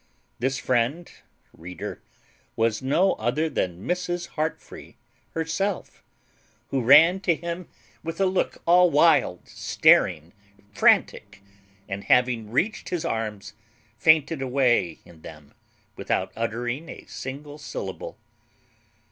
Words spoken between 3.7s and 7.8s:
Mrs. Heartfree herself, who ran to him